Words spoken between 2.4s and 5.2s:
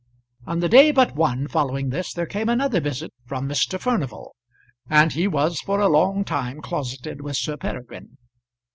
another visit from Mr. Furnival, and